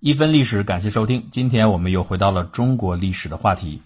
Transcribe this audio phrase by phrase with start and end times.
[0.00, 1.26] 一分历史，感谢收听。
[1.28, 3.82] 今天我们又回到了中国历史的话题。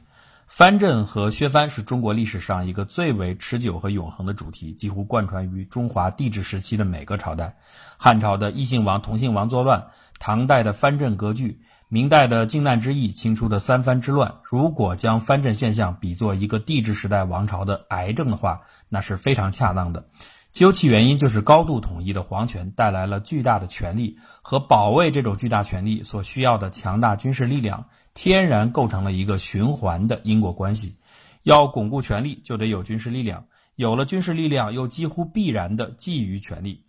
[0.47, 7.57] 藩镇和削藩是中国历史上一个最为持久和永恒的主题，几乎贯穿于中华帝制时期的每个朝代。
[7.97, 9.83] 汉朝的异姓王、同姓王作乱，
[10.19, 11.59] 唐代的藩镇割据，
[11.89, 14.35] 明代的靖难之役，清初的三藩之乱。
[14.45, 18.61] 如果将藩镇现象比作一个帝制时代王朝的癌症的话，
[18.91, 20.05] 那是非常恰当的。
[20.53, 30.97] 究其原因，就是高度统一的皇权带来了巨大的权力和保卫这种巨大权力所需要的强大军事力量，天然构成了一个循环的因果关系。
[31.43, 33.45] 要巩固权力，就得有军事力量；
[33.77, 36.85] 有了军事力量，又几乎必然的觊觎权力。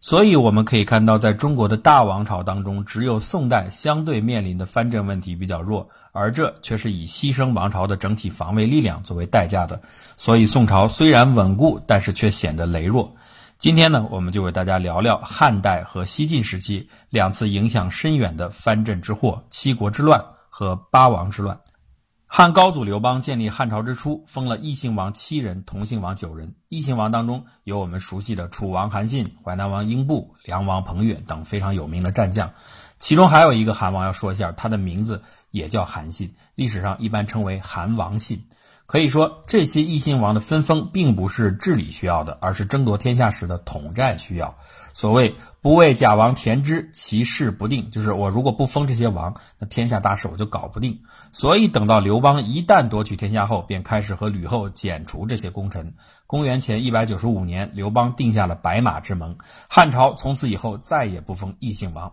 [0.00, 9.80] 所以我们可以看到，在中国的大王朝当中，只有宋代相对面临的藩镇问题比较弱，而这却是以牺牲王朝的整体防卫力量作为代价的。
[10.16, 13.14] 所以宋朝虽然稳固，但是却显得羸弱。
[13.58, 21.60] 今天呢，我们就为大家聊聊汉代和西晋时期两次影响深远的藩镇之祸——七国之乱和八王之乱。
[22.26, 26.56] 汉高祖刘邦建立汉朝之初，封了异姓王七人，同姓王九人。
[26.68, 32.50] 异姓王当中有我们熟悉的楚王韩信、淮南王英布、梁王彭越等非常有名的战将。
[32.98, 38.44] 其中还有一个韩王要说一下，他的名字也叫韩信，历史上一般称为韩王信。
[38.86, 44.56] 可以说，这些异姓王的分封并不是治理需要的，而是争夺天下时的统战需要。
[44.94, 50.98] 所谓“不为假王田之，其事不定”，就是我如果不封这些王，那天下大事我就搞不定。
[51.32, 55.94] 所以等到刘邦一旦夺取天下后，便开始和吕后剪除这些功臣。
[56.26, 59.36] 公元前一百九十五年，刘邦定下了白马之盟，
[59.68, 62.10] 汉朝从此以后再也不封异姓王。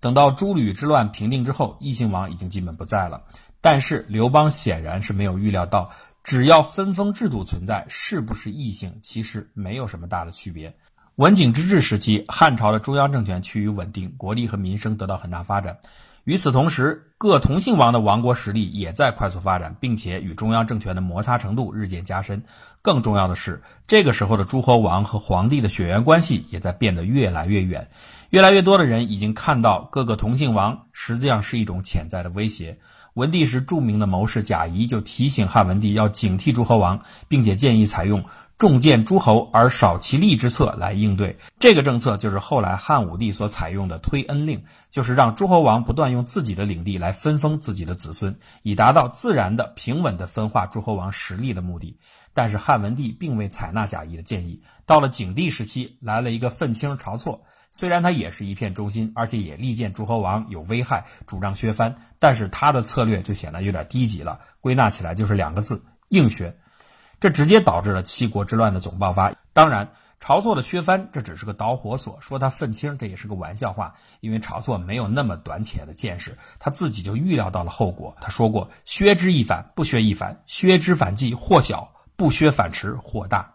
[0.00, 3.22] 等到诸吕之乱平定之后，异姓王已经基本不在了。
[3.60, 5.90] 但是刘邦显然是没有预料到，
[6.22, 10.72] 只要分封制度存在，是不是异姓其实没有什么大的区别。
[11.16, 15.78] 文景之治时期，汉朝的中央政权趋于稳定，国力和民生得到很大发展。
[16.24, 22.42] 与此同时，各同姓王的王国实力也在快速发展，并且与中央政权的摩擦程度日渐加深。
[22.82, 27.88] 更重要的是，这个时候的诸侯王和皇帝的血缘关系也在变得越来越远。
[28.36, 32.78] 越来越多的人已经看到，各个同姓王实际上是一种潜在的威胁。
[33.14, 38.22] 文帝时，著名的谋士贾谊就提醒汉文帝要警惕诸侯王，并且建议采用。
[38.58, 51.98] 重建诸侯而少其力之策来应对这个政策，就是后来汉武帝所采用的推恩令，就是让诸侯王不断用自己的领地来分封自己的子孙，以达到自然的平稳的分化诸侯王实力的目的。
[52.34, 54.60] 但是汉文帝并未采纳贾谊的建议。
[54.84, 57.42] 到了景帝时期，来了一个愤青晁错，
[57.78, 64.40] 虽然他也是一片忠心，而且也力荐诸侯王有危害，主张削藩，但是他的策略就显得有点低级了。
[64.62, 66.56] 归纳起来就是两个字：硬削。
[67.20, 69.30] 这直接导致了七国之乱的总爆发。
[69.52, 69.86] 当然，
[70.18, 73.94] 晁错的削藩这只是个导火索，说他愤青这也是个玩笑话。
[74.20, 78.16] 因为晁错没有那么短浅的见识，他自己就预料到了后果。
[78.22, 81.86] 他说过：“削之易反，不削亦反；削之反计，祸小；
[82.16, 83.52] 不削反迟，祸大。”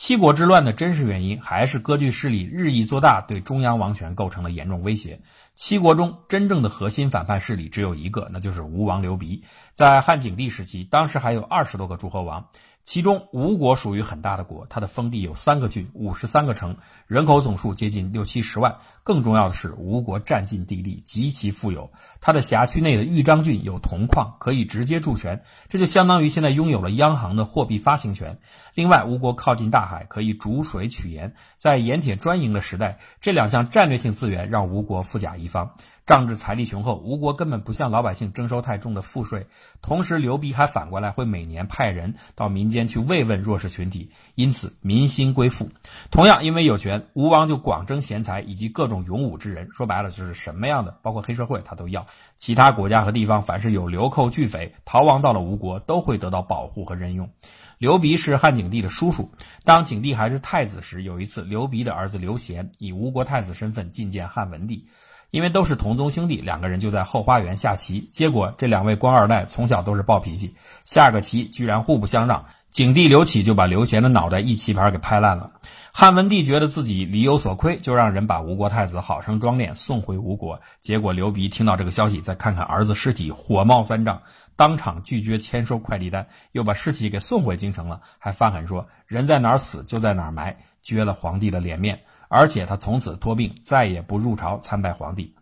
[0.00, 5.20] 七国之乱的真实原因还是割据势力日益做大，对中央王权构成了严重威胁。
[5.56, 9.44] 七国中真正的核心反叛势力只有一个，那就是吴王刘鼻。
[9.74, 12.48] 在汉景帝时期，当时还有二十多个诸侯王。
[12.90, 18.76] 其中吴国属于很大的国，它的封地有三个郡、五十三个城，人口总数接近六七十万。
[19.04, 21.88] 更重要的是，吴国占尽地利，极其富有。
[22.20, 28.36] 它的辖区内的豫章郡有铜矿，可以直接铸权，这就相当于现在拥有了央行的货币发行权。
[28.74, 31.32] 另外，吴国靠近大海，可以逐水取盐。
[31.58, 35.76] 在盐铁专营的时代，这两项战略性资源让吴国富甲一方。
[36.10, 39.46] 仗着财力雄厚，吴国根本不向老百姓征收太重的赋税。
[39.80, 45.70] 同时，刘鼻还反过来会每年派人到民间去慰问弱势群体，因此民心归附。
[46.10, 49.68] 同样，因为有权，吴王就广征贤才以及各种勇武之人。
[49.72, 52.04] 说白了，就是什么样的，包括黑社会，他都要。
[52.36, 57.30] 其他国家和地方，凡是有流寇巨匪逃亡到了吴国，都会得到保护和任用。
[57.78, 59.30] 刘鼻是汉景帝的叔叔。
[59.64, 64.84] 当景帝还是太子时，有一次，刘鼻的儿子刘贤以吴国太子身份觐见汉文帝。
[65.30, 68.08] 因为都是同宗兄弟，两个人就在后花园下棋。
[68.10, 70.54] 结果这两位官二代从小都是暴脾气，
[70.84, 72.44] 下个棋居然互不相让。
[72.70, 75.50] 景帝刘启就把刘贤的脑袋一棋盘给拍烂了。
[75.92, 80.60] 汉文帝觉得自己理有所亏，就让人把吴国太子好生装殓送回吴国。
[80.80, 84.22] 结果刘鼻听到这个消息，再看看儿子尸体，火冒三丈，
[84.54, 92.00] 当场拒绝签收快递单，又把尸体给送回京城了，还发狠说：“人在哪儿死就在哪儿埋。”撅了皇帝的脸面。
[92.30, 95.34] 而且他从此托病，再也不入朝参拜皇帝。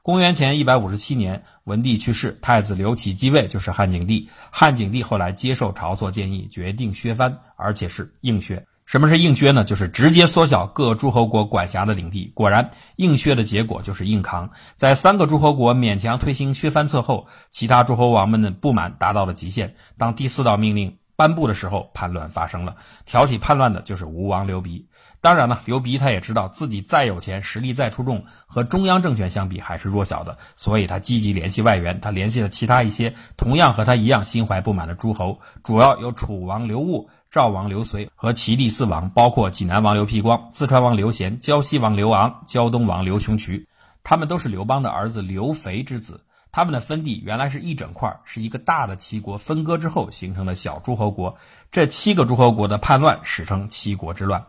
[0.00, 4.30] 公元前一百五十七年，文帝去世，太子刘启继位，就是汉景帝。
[4.52, 8.64] 汉景帝后来接受晁错建议，决定削藩，而且是硬削。
[8.84, 9.64] 什么是硬削呢？
[9.64, 12.30] 就是直接缩小各诸侯国管辖的领地。
[12.36, 14.48] 果然，硬削的结果就是硬扛。
[14.76, 19.74] 在三个诸侯国勉强推行削藩策后，其他诸侯王们的不满达到了极限。
[19.98, 22.76] 当第四道命令颁布的时候，叛乱发生了。
[23.04, 24.86] 挑起叛乱的就是吴王刘鼻。
[25.26, 32.00] 当然了，刘鼻他也知道自己再有钱，实力再出众，和中央政权相比还是弱小的，所以他积极联系外援。
[32.00, 37.04] 他联系了其他一些同样和他一样心怀不满的诸侯，主要有楚王刘戊。
[37.28, 43.66] 赵王刘随和齐地四王，包括济南王刘辟光、四川王刘贤、胶西王刘昂、胶东王刘雄渠，
[44.04, 46.20] 他们都是刘邦的儿子刘肥之子。
[46.52, 51.36] 他们的分地原来是一整块，是一个大的齐国分割之后形成的小诸侯国。
[51.72, 54.40] 这七个诸侯国的叛乱史称七国之乱。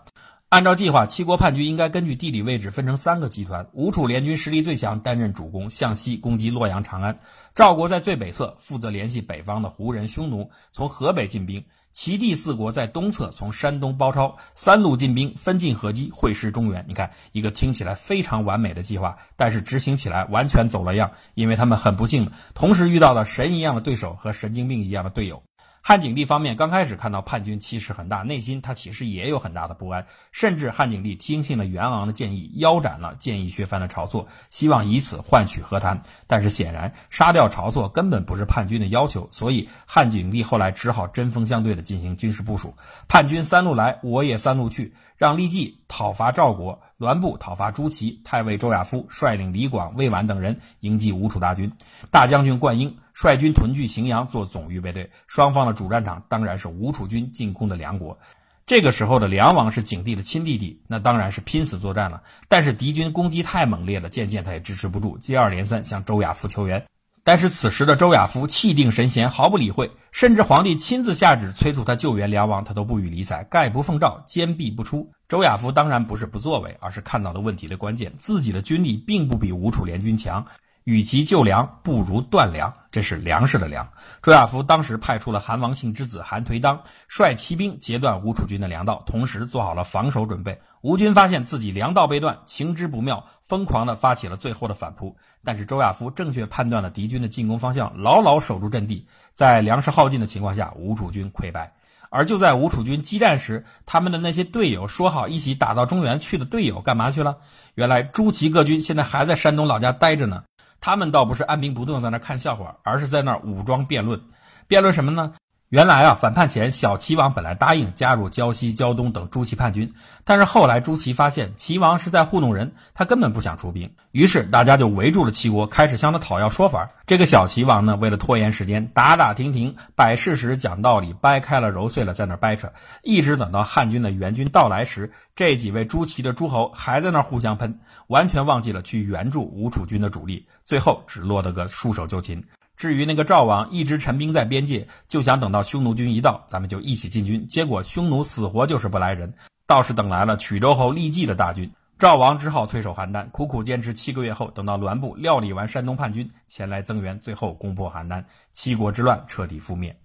[0.50, 3.68] 按照计划，七国叛军应该根据地理位置分成三个集团。
[3.74, 7.20] 吴楚联军实力最强，担任主攻，向西攻击洛阳、长安。
[7.54, 11.62] 赵国在最北侧，负责联系北方的胡人、匈奴，从河北进兵。
[11.92, 16.86] 齐地四国在东侧，从山东包抄，三路进兵，分进合击，会师中原。
[16.88, 25.44] 你看，一个听起来非常完美的计划，但是执行起来完全走了样，因为他们很不幸，同时遇到了神一样的对手和神经病一样的队友。
[25.88, 36.02] 汉景帝方面刚开始看到叛军气势很大，内心他其实也有很大的不安，甚至汉景帝听信了袁昂的建议，腰斩了建议削藩的晁错，希望以此换取和谈。
[36.28, 42.74] 但是显然杀掉晁错根本不是叛军的要求，所以汉景帝后来只好针锋相对的进行军事部署。
[43.08, 46.78] 叛军三路来，我也三路去，让立即讨伐赵国。
[46.98, 51.72] 栾布讨伐朱祁，太尉周亚夫率领李广、魏婉等人迎击吴楚大军，
[52.10, 55.10] 大将军灌婴率军屯聚荥阳做总预备队。
[55.26, 58.16] 双方的主战场当然是吴楚军进攻的梁国。
[58.64, 62.22] 这个时候的梁王是景帝的亲弟弟，那当然是拼死作战了。
[62.48, 66.86] 但是敌军攻击太猛烈了，渐渐他也支持不住，接二连三向周亚夫求援。
[67.24, 75.12] 但是此时的周亚夫气定神闲，毫不理会，甚至皇帝亲自下旨催促他救援梁王，他都不予理睬，概不奉诏，坚壁不出。
[75.28, 80.46] 周亚夫当然不是不作为，而是看到了问题的关键，自己的军力并不比吴楚联军强，
[80.88, 82.74] 与其救粮，不如断粮。
[82.90, 83.86] 这是粮食的粮。
[84.24, 90.58] 周亚夫当时派出了韩王信之子韩颓当，率骑兵截断吴楚军的粮道，同时做好了防守准备。
[90.80, 95.14] 吴军发现自己粮道被断，情之不妙，疯狂地发起了最后的反扑。
[95.44, 101.74] 但是周亚夫正确判断了敌军的进攻方向，牢牢守住阵地，在粮食耗尽的情况下，吴楚军溃败。
[102.10, 107.36] 而就在吴楚军激战时，他们的那些队友说好一起打到中原去的队友干嘛去了？
[107.76, 110.46] 原来朱祁各军现在还在山东老家待着呢。
[110.80, 114.22] 他们倒不是按兵不动在那看笑话，而是在那武装辩论。
[114.68, 115.34] 辩论什么呢？
[115.70, 119.94] 原来啊，反叛前，小齐王本来答应加入胶西、胶东等朱祁叛军，
[120.24, 126.90] 但是后来朱祁发现齐王是在糊弄人，他根本不想出兵，于是大家就围住了齐国，开始向他讨要说法。
[127.06, 132.72] 这个小齐王呢，为了拖延时间，打打停停，摆事实、讲道理，掰开了揉碎了，在那掰扯，
[133.04, 137.78] 一直等到汉军的援军到来时，这几位朱祁的诸侯还在那互相喷，
[138.08, 142.42] 完全忘记了去援助吴楚军的主力，最后只落得个束手就擒。
[142.78, 147.46] 至于那个赵王一直陈兵在边界，就想等到匈奴军一到，咱们就一起进军。
[147.48, 149.34] 结果匈奴死活就是不来人，
[149.66, 151.70] 倒是等来了曲周侯郦季的大军。
[151.98, 160.00] 赵王只好退守邯郸，苦苦坚持七个月后，等到栾布料理完山东叛军前来增援，最后攻破邯郸，七国之乱彻底覆灭。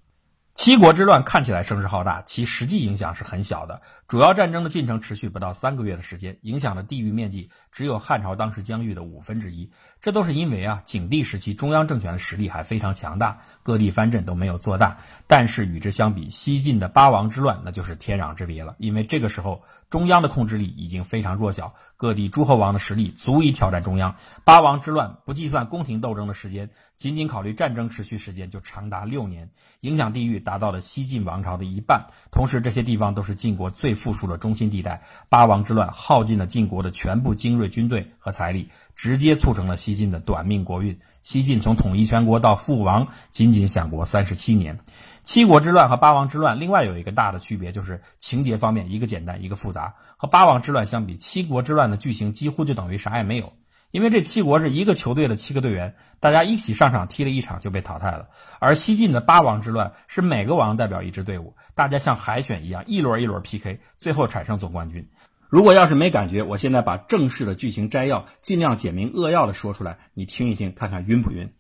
[0.54, 3.82] 七国之乱看起来声势浩大，其实际影响是很小的。
[4.12, 9.70] 主要战争的进程持续不到三个月的时间，影响的地域面积只有汉朝当时疆域的五分之一。
[10.02, 14.98] 这都是因为啊，景帝时期中央政权的实力还非常强大，各地藩镇都没有做大。
[15.26, 18.74] 但是与之相比，西晋的八王之乱那就是天壤之别了。
[18.76, 24.14] 因为这个时候中央的控制力已经非常弱小，各地诸侯王的实力足以挑战中央。
[24.44, 29.48] 八王之乱不计算宫廷斗争的时间，仅仅考虑战争持续时间就长达六年，
[29.80, 32.08] 影响地域达到了西晋王朝的一半。
[32.30, 34.01] 同时，这些地方都是晋国最。
[34.02, 40.98] 富庶的中心地带，八王之乱耗尽了晋国的全部精锐军队和财力，直接促成了西晋的短命国运。
[41.22, 44.76] 西晋从统一全国到覆亡，仅仅享国三十七年。
[45.22, 49.94] 七国之乱和八王之乱，另外有一个大的区别，就是情节方面，一个简单，一个复杂。
[50.16, 53.52] 和八王之乱相比，七国之乱的剧情几乎就等于啥也没有。
[53.92, 58.30] 因为这七国是一个球队的七个队员，大家一起上场踢了一场就被淘汰了。
[58.58, 65.06] 而西晋的八王之乱是每个王代表一支队伍，大家像海选一样一轮一轮 PK，最后产生总冠军。
[65.50, 71.52] 如果要是没感觉，我现在把正式的剧情摘要尽量简明扼要的说出来，你听一听，看看晕不晕？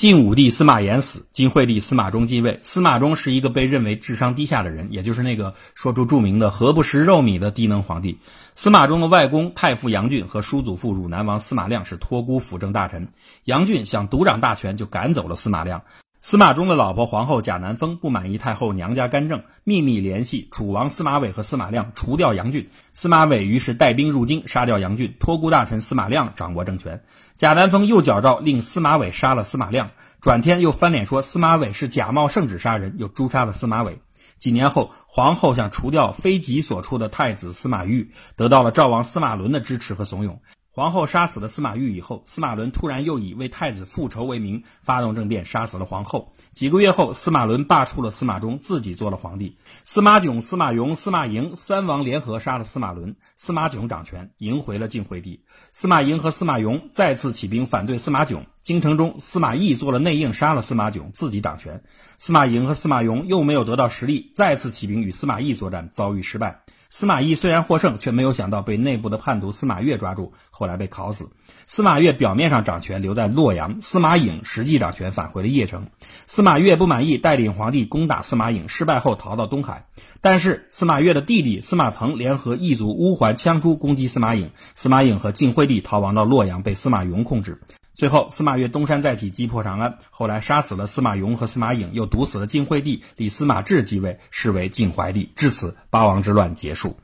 [0.00, 2.58] 晋武帝司马炎死，晋惠帝司马衷继位。
[2.62, 8.18] 司马衷是一个被认为智商低下的人，也就是那个说出著名的“何不食肉糜”的低能皇帝。
[8.54, 13.06] 司马衷的外公太傅杨俊和叔祖父汝南王司马亮是托孤辅政大臣。
[13.44, 15.78] 杨俊想独掌大权，就赶走了司马亮。
[16.22, 22.68] 司马衷的老婆皇后贾南风不满意太后娘家干政，秘密联系楚王司马伟和司马亮除掉杨俊。
[22.92, 27.02] 司马伟于是带兵入京，杀掉杨俊，托孤大臣司马亮掌握政权。
[27.36, 33.98] 贾南风又矫诏令司马伟杀了司马亮，转天又翻脸说司马伟是假冒圣旨杀人，又诛杀了司马伟。
[34.38, 40.36] 几年后，皇后想除掉非己所出的太子司马昱，得到了赵王司马伦的支持和怂恿。
[40.80, 46.32] 皇后杀死了司马懿以后，司马伦突然又以为太子复仇为名，发动政变，杀死了皇后。
[46.54, 49.58] 几个月后，司马伦罢黜了司马衷，自己做了皇帝。
[49.84, 55.44] 司马囧、司马雍、司马颖三王联合杀了司马伦，司马囧掌权，赢回了晋惠帝。
[55.74, 61.84] 司马颖和司马融再次起兵反对司马囧，京城中司马懿做了内应，杀了司马囧，自己掌权。
[62.16, 66.62] 司马颖和司马融又没有得到实力，再次起兵与司马懿作战，遭遇失败。
[66.92, 71.30] 司马懿虽然获胜，却没有想到被内部的叛徒司马越抓住，后来被烤死。
[71.68, 75.86] 司马越表面上掌权留在洛阳，司马颖实际掌权返回了邺城。
[76.26, 79.86] 司马越不满意，带领皇帝攻打司马颖，失败后逃到东海。
[80.20, 87.60] 但是司马越的弟弟司马腾联合异族乌桓羌诸攻击司马颖，司马颖和晋惠帝逃亡到洛阳，被司马雍控制。
[88.00, 89.98] 最后，司马越东山再起，击破长安。
[90.08, 95.30] 后来杀死了司马雍和司马颖，又毒死了晋惠帝，立司马志继位，是为晋怀帝。
[95.36, 96.96] 至此，八王之乱结束。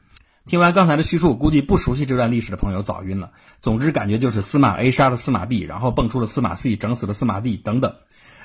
[0.47, 3.31] 听完刚才的叙述，估计不熟悉这段历史的朋友早晕了。
[3.61, 7.95] 总之，感觉就是司马 A 杀了司马 B，然后蹦出了司马 C，整死了司马 D 等等。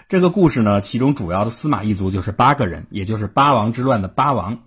[0.09, 4.59] 这个故事呢，其中主要的司马一族就是八个人，也就是八王之乱的八王：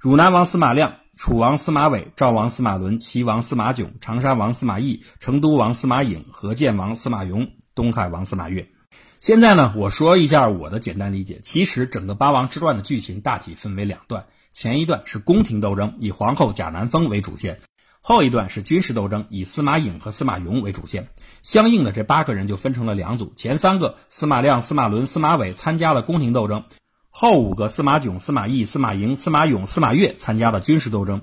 [0.00, 0.94] 汝南王司马亮。
[1.18, 7.44] 楚王司马伟、赵王司马伦、齐王司马囧、长沙王司马懿、成都王司马颖、河建王司马雍、
[7.74, 8.64] 东海王司马越。
[9.18, 11.40] 现在呢，我说一下我的简单理解。
[11.42, 17.56] 其实整个八王之乱的剧情大体分为两段，前一段是宫廷斗争，以皇后贾南风为主线；
[18.00, 21.08] 后一段是军事斗争，以司马颖和司马雍为主线。
[21.42, 26.62] 相应的，这八个人就分成了两组，前三个司马亮、司马伦、司马伟参加了宫廷斗争。
[27.20, 31.20] 后五个司马囧、司马懿、司马颖、司马勇、司马越参加了军事斗争。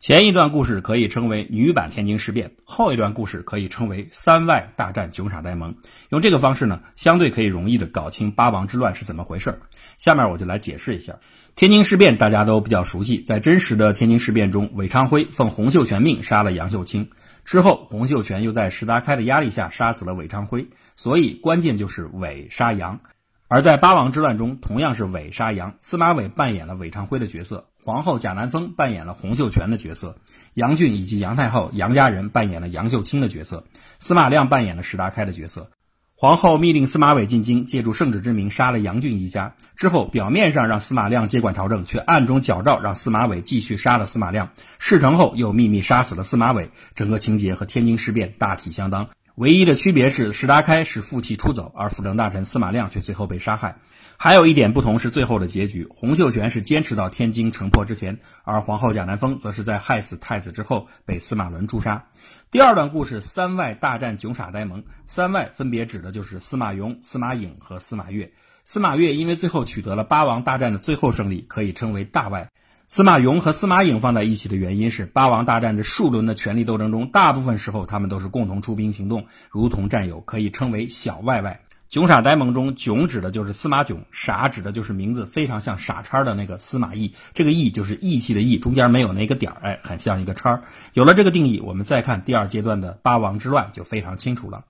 [0.00, 5.74] 前一段故事可以称为女版天津事变，后一段故事可以称为三外大战囧傻呆萌。
[6.08, 9.60] 用这个方式呢，相对可以容易的搞清八王之乱是怎么回事
[9.98, 11.14] 下面我就来解释一下
[11.56, 13.18] 天津事变，大家都比较熟悉。
[13.18, 17.06] 在真实的天津事变中，韦昌辉奉洪秀全命杀了杨秀清，
[17.44, 22.98] 之后洪秀全又在石达开的压力下杀死了韦昌辉，所以关键就是韦杀杨。
[23.46, 30.16] 而在八王之乱中，同样是韦杀杨，司马伟扮演了韦昌辉的角色，皇后贾南风扮演了洪秀全的角色，
[30.54, 33.64] 杨俊以及杨太后杨家人扮演了杨秀清的角色，
[34.00, 35.70] 司马亮扮演了石达开的角色。
[36.16, 44.48] 皇后密令司马伟进京，借助圣旨之名杀了杨俊一家，之后表面上让司马亮接管朝政，却暗中矫诏让司马伟继续杀了司马亮。
[44.78, 49.08] 事成后又秘密杀死了司马伟，整个情节和天津事变大体相当。
[49.36, 53.78] 唯一的区别是，石达开是负气出走，而辅政大臣司马亮却最后被杀害。
[54.16, 62.06] 还有一点不同是最后的结局，洪秀全是坚持到天津城破之前，而皇后贾南风则是在害死太子之后被司马伦诛杀。
[62.52, 68.30] 第二段故事三外大战囧傻呆萌，三外分别指的就是司马雍、司马颖和司马越。
[68.62, 72.48] 司马越因为最后取得了八王大战的最后胜利，可以称为大外。
[72.94, 81.60] 司马雍和司马颖放在一起的原因是，八王大战这数轮的权力斗争中，大部分时候他们都是共同出兵行动，如同战友，可以称为小外外。
[81.88, 90.62] 囧傻呆萌中，囧指的就是司马囧，傻指的就是名字非常像傻叉的那个司马懿，这个懿就是义气的义，中间没有那个点儿，哎，很像一个叉。
[90.92, 94.66] 有了这个定义，我们再看第二阶段的八王之乱就非常清楚了。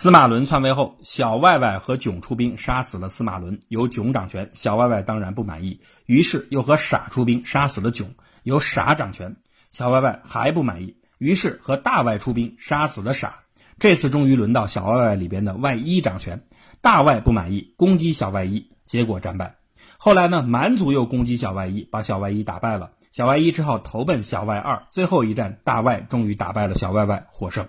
[0.00, 4.48] 司马伦篡位后，小外外和囧出兵杀死了司马伦，由囧掌权。
[4.52, 8.08] 小外外当然不满意，于是又和傻出兵杀死了囧，
[8.44, 9.34] 由傻掌权。
[9.72, 13.40] 小外外还不满意，于是和大外出兵杀死了傻。
[13.80, 16.40] 这次终于轮到小外外里边的外一掌权，
[16.80, 19.56] 大外不满意，攻击小外一，结果战败。
[19.96, 22.92] 后来呢，蛮族又攻击小外一，把小外一打败了。
[23.10, 27.66] 小外一只好投奔小外二，最后一战，大外终于打败了小外外，获胜。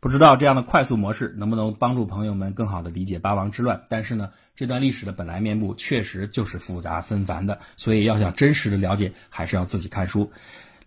[0.00, 3.82] 不知道这样的快速模式能不能帮助朋友们更好的理解八王之乱？
[3.88, 10.30] 但是呢，这段历史的本来面目确实就是复杂纷繁的，所以要想真实的了解，还是要自己看书。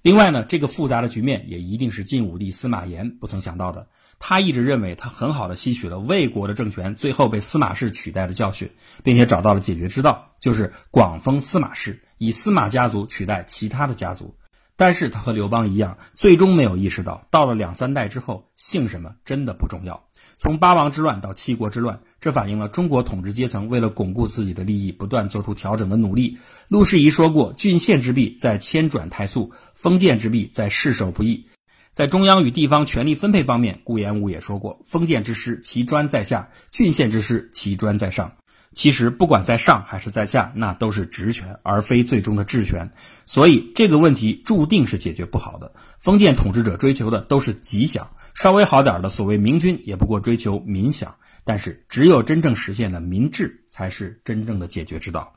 [0.02, 3.86] 另外呢，这个复杂的局面也一定是晋武帝司马炎不曾想到的。
[4.18, 8.72] 他一直认为他很好的吸取了魏国的政权最后被司马氏取代的教训，
[9.04, 14.34] 并且找到了解决之道，就是广封司马氏，以司马家族取代其他的家族。
[14.82, 20.08] 但是他和刘邦一样，最终没有意识到，到了两三代之后，姓什么真的不重要。
[20.40, 26.40] 从八王之乱到七国之乱，这反映了中国统治阶层为了巩固自己的利益，不断做出调整的努力。
[26.68, 31.46] 陆士仪说过：“郡县之弊在迁转太速，封建之弊在世守不易。”
[31.94, 38.32] 在中央与地方权力分配方面，顾炎武也说过：“封建之师，其专在下；郡县之师，其专在上。”
[38.74, 42.90] 其实不管在上还是在下，那都是职权，而非最终的治权。
[43.26, 45.72] 所以这个问题注定是解决不好的。
[46.00, 51.14] 封建统治者追求的都是吉祥，稍微好点的所谓明君也不过追求民享。
[51.44, 55.34] 但是只有真正实现了民治，才是真正的解决之道。